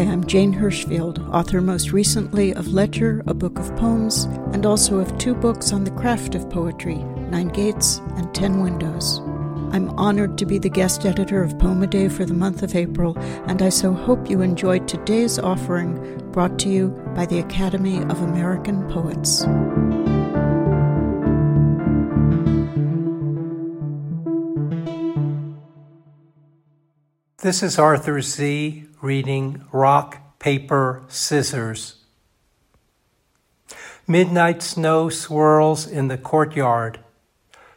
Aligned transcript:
Hi, 0.00 0.06
I'm 0.06 0.24
Jane 0.24 0.54
Hirshfield, 0.54 1.30
author 1.30 1.60
most 1.60 1.92
recently 1.92 2.54
of 2.54 2.72
Ledger, 2.72 3.22
a 3.26 3.34
book 3.34 3.58
of 3.58 3.76
poems, 3.76 4.24
and 4.54 4.64
also 4.64 4.98
of 4.98 5.18
two 5.18 5.34
books 5.34 5.74
on 5.74 5.84
the 5.84 5.90
craft 5.90 6.34
of 6.34 6.48
poetry 6.48 6.94
Nine 6.94 7.48
Gates 7.48 7.98
and 8.16 8.34
Ten 8.34 8.62
Windows. 8.62 9.18
I'm 9.72 9.90
honored 9.98 10.38
to 10.38 10.46
be 10.46 10.56
the 10.56 10.70
guest 10.70 11.04
editor 11.04 11.42
of 11.42 11.58
Poem 11.58 11.82
a 11.82 11.86
Day 11.86 12.08
for 12.08 12.24
the 12.24 12.32
month 12.32 12.62
of 12.62 12.74
April, 12.74 13.14
and 13.46 13.60
I 13.60 13.68
so 13.68 13.92
hope 13.92 14.30
you 14.30 14.40
enjoyed 14.40 14.88
today's 14.88 15.38
offering 15.38 16.18
brought 16.32 16.58
to 16.60 16.70
you 16.70 16.88
by 17.14 17.26
the 17.26 17.40
Academy 17.40 17.98
of 18.04 18.22
American 18.22 18.88
Poets. 18.88 19.44
This 27.42 27.62
is 27.62 27.78
Arthur 27.78 28.20
Sze 28.20 28.84
reading 29.00 29.64
Rock, 29.72 30.38
Paper, 30.38 31.04
Scissors. 31.08 31.94
Midnight 34.06 34.60
snow 34.60 35.08
swirls 35.08 35.86
in 35.86 36.08
the 36.08 36.18
courtyard. 36.18 37.00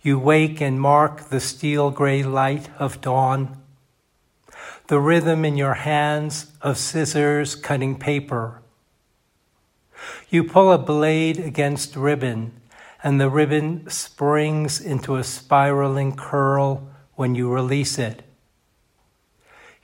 You 0.00 0.16
wake 0.16 0.60
and 0.60 0.80
mark 0.80 1.30
the 1.30 1.40
steel 1.40 1.90
gray 1.90 2.22
light 2.22 2.68
of 2.78 3.00
dawn. 3.00 3.60
The 4.86 5.00
rhythm 5.00 5.44
in 5.44 5.56
your 5.56 5.74
hands 5.74 6.52
of 6.62 6.78
scissors 6.78 7.56
cutting 7.56 7.98
paper. 7.98 8.62
You 10.28 10.44
pull 10.44 10.70
a 10.70 10.78
blade 10.78 11.40
against 11.40 11.96
ribbon, 11.96 12.52
and 13.02 13.20
the 13.20 13.28
ribbon 13.28 13.90
springs 13.90 14.80
into 14.80 15.16
a 15.16 15.24
spiraling 15.24 16.14
curl 16.14 16.88
when 17.16 17.34
you 17.34 17.52
release 17.52 17.98
it. 17.98 18.22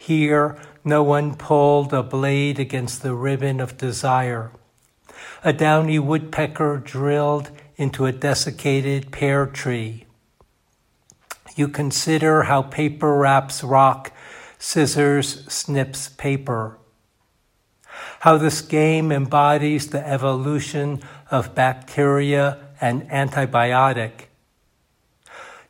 Here, 0.05 0.59
no 0.85 1.03
one 1.03 1.35
pulled 1.35 1.95
a 1.95 2.03
blade 2.03 2.59
against 2.59 3.01
the 3.01 3.15
ribbon 3.15 3.59
of 3.59 3.79
desire. 3.79 4.51
A 5.43 5.51
downy 5.51 5.99
woodpecker 5.99 6.77
drilled 6.77 7.51
into 7.77 8.05
a 8.05 8.13
desiccated 8.13 9.11
pear 9.11 9.47
tree. 9.47 10.05
You 11.57 11.69
consider 11.69 12.43
how 12.43 12.61
paper 12.61 13.17
wraps 13.17 13.65
rock, 13.65 14.13
scissors 14.59 15.51
snips 15.51 16.11
paper. 16.11 16.77
How 18.21 18.37
this 18.37 18.61
game 18.61 19.11
embodies 19.11 19.89
the 19.89 20.07
evolution 20.07 21.01
of 21.31 21.55
bacteria 21.55 22.59
and 22.79 23.09
antibiotic. 23.09 24.27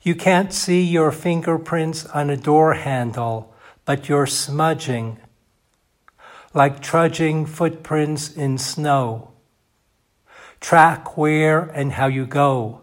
You 0.03 0.17
can't 0.17 0.53
see 0.53 0.83
your 0.83 1.13
fingerprints 1.13 2.05
on 2.07 2.31
a 2.31 2.37
door 2.37 2.75
handle 2.75 3.54
but 3.85 4.09
you're 4.09 4.27
smudging, 4.27 5.19
like 6.53 6.81
trudging 6.81 7.47
footprints 7.47 8.33
in 8.33 8.59
snow. 8.59 9.31
Track 10.61 11.17
where 11.17 11.61
and 11.61 11.93
how 11.93 12.07
you 12.07 12.25
go, 12.27 12.81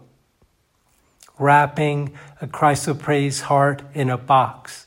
wrapping 1.38 2.12
a 2.40 2.46
chrysoprase 2.46 3.42
heart 3.42 3.82
in 3.92 4.08
a 4.08 4.18
box. 4.18 4.86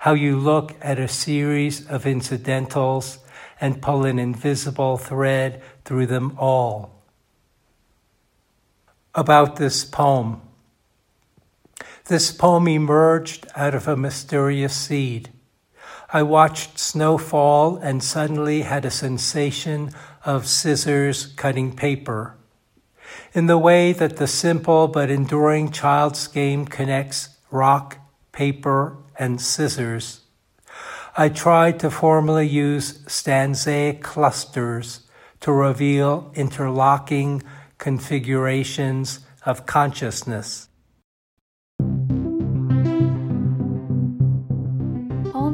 How 0.00 0.14
you 0.14 0.36
look 0.36 0.74
at 0.80 0.98
a 0.98 1.06
series 1.06 1.86
of 1.86 2.06
incidentals 2.06 3.18
and 3.60 3.82
pull 3.82 4.04
an 4.04 4.18
invisible 4.18 4.96
thread 4.96 5.62
through 5.84 6.06
them 6.06 6.34
all. 6.38 7.02
About 9.14 9.56
this 9.56 9.84
poem. 9.84 10.40
This 12.06 12.32
poem 12.32 12.66
emerged 12.68 13.46
out 13.54 13.74
of 13.74 13.86
a 13.86 13.96
mysterious 13.96 14.74
seed. 14.74 15.30
I 16.12 16.22
watched 16.22 16.78
snow 16.78 17.18
fall 17.18 17.76
and 17.76 18.02
suddenly 18.02 18.62
had 18.62 18.84
a 18.84 18.90
sensation 18.90 19.92
of 20.24 20.48
scissors 20.48 21.26
cutting 21.26 21.76
paper. 21.76 22.36
In 23.32 23.46
the 23.46 23.58
way 23.58 23.92
that 23.92 24.16
the 24.16 24.26
simple 24.26 24.88
but 24.88 25.10
enduring 25.10 25.70
child's 25.70 26.26
game 26.26 26.64
connects 26.64 27.28
rock, 27.50 27.98
paper, 28.32 28.96
and 29.18 29.40
scissors, 29.40 30.22
I 31.16 31.28
tried 31.28 31.78
to 31.80 31.90
formally 31.90 32.48
use 32.48 33.04
stanzaic 33.06 34.02
clusters 34.02 35.06
to 35.40 35.52
reveal 35.52 36.32
interlocking 36.34 37.42
configurations 37.78 39.20
of 39.44 39.66
consciousness. 39.66 40.69